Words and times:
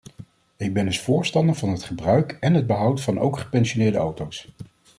Ik 0.57 0.73
ben 0.73 0.85
dus 0.85 0.99
voorstander 0.99 1.55
van 1.55 1.69
het 1.69 1.83
gebruik 1.83 2.37
en 2.39 2.53
het 2.53 2.67
behoud 2.67 3.01
van 3.01 3.19
ook 3.19 3.37
gepensioneerde 3.39 3.97
auto's. 3.97 4.47